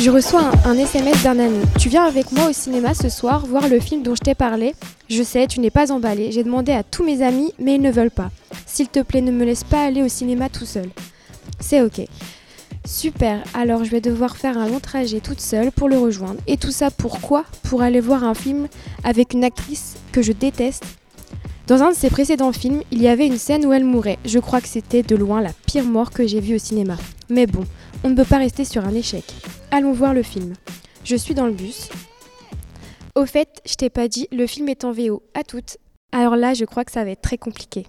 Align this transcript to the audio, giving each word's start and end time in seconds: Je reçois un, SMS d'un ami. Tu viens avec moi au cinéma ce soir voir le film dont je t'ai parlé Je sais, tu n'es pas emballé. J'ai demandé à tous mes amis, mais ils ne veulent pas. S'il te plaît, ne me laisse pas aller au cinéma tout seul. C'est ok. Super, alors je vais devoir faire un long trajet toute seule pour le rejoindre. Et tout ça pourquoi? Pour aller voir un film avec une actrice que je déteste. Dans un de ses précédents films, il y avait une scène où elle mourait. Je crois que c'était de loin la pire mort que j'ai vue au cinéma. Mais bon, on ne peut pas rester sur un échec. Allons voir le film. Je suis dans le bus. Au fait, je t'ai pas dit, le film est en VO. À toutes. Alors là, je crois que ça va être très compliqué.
Je 0.00 0.08
reçois 0.08 0.50
un, 0.64 0.78
SMS 0.78 1.22
d'un 1.24 1.38
ami. 1.38 1.58
Tu 1.78 1.90
viens 1.90 2.04
avec 2.04 2.32
moi 2.32 2.48
au 2.48 2.54
cinéma 2.54 2.94
ce 2.94 3.10
soir 3.10 3.44
voir 3.44 3.68
le 3.68 3.78
film 3.80 4.02
dont 4.02 4.14
je 4.14 4.22
t'ai 4.22 4.34
parlé 4.34 4.74
Je 5.10 5.22
sais, 5.22 5.46
tu 5.46 5.60
n'es 5.60 5.68
pas 5.70 5.92
emballé. 5.92 6.32
J'ai 6.32 6.42
demandé 6.42 6.72
à 6.72 6.82
tous 6.82 7.04
mes 7.04 7.20
amis, 7.20 7.52
mais 7.58 7.74
ils 7.74 7.82
ne 7.82 7.90
veulent 7.90 8.10
pas. 8.10 8.30
S'il 8.64 8.88
te 8.88 9.00
plaît, 9.00 9.20
ne 9.20 9.30
me 9.30 9.44
laisse 9.44 9.62
pas 9.62 9.84
aller 9.84 10.02
au 10.02 10.08
cinéma 10.08 10.48
tout 10.48 10.64
seul. 10.64 10.88
C'est 11.60 11.82
ok. 11.82 12.00
Super, 12.86 13.44
alors 13.52 13.84
je 13.84 13.90
vais 13.90 14.00
devoir 14.00 14.38
faire 14.38 14.56
un 14.56 14.68
long 14.68 14.80
trajet 14.80 15.20
toute 15.20 15.42
seule 15.42 15.70
pour 15.70 15.90
le 15.90 15.98
rejoindre. 15.98 16.40
Et 16.46 16.56
tout 16.56 16.72
ça 16.72 16.90
pourquoi? 16.90 17.44
Pour 17.64 17.82
aller 17.82 18.00
voir 18.00 18.24
un 18.24 18.34
film 18.34 18.68
avec 19.04 19.34
une 19.34 19.44
actrice 19.44 19.96
que 20.12 20.22
je 20.22 20.32
déteste. 20.32 20.84
Dans 21.66 21.82
un 21.82 21.90
de 21.90 21.94
ses 21.94 22.08
précédents 22.08 22.52
films, 22.52 22.80
il 22.90 23.02
y 23.02 23.08
avait 23.08 23.26
une 23.26 23.36
scène 23.36 23.66
où 23.66 23.72
elle 23.74 23.84
mourait. 23.84 24.18
Je 24.24 24.38
crois 24.38 24.62
que 24.62 24.68
c'était 24.68 25.02
de 25.02 25.14
loin 25.14 25.42
la 25.42 25.52
pire 25.66 25.84
mort 25.84 26.10
que 26.10 26.26
j'ai 26.26 26.40
vue 26.40 26.54
au 26.54 26.58
cinéma. 26.58 26.96
Mais 27.30 27.46
bon, 27.46 27.64
on 28.02 28.10
ne 28.10 28.16
peut 28.16 28.24
pas 28.24 28.38
rester 28.38 28.64
sur 28.64 28.84
un 28.84 28.94
échec. 28.94 29.24
Allons 29.70 29.92
voir 29.92 30.14
le 30.14 30.22
film. 30.22 30.54
Je 31.04 31.14
suis 31.14 31.34
dans 31.34 31.46
le 31.46 31.52
bus. 31.52 31.88
Au 33.14 33.24
fait, 33.24 33.60
je 33.64 33.74
t'ai 33.74 33.88
pas 33.88 34.08
dit, 34.08 34.26
le 34.32 34.46
film 34.46 34.68
est 34.68 34.84
en 34.84 34.90
VO. 34.90 35.22
À 35.34 35.44
toutes. 35.44 35.78
Alors 36.12 36.34
là, 36.34 36.54
je 36.54 36.64
crois 36.64 36.84
que 36.84 36.90
ça 36.90 37.04
va 37.04 37.10
être 37.10 37.22
très 37.22 37.38
compliqué. 37.38 37.86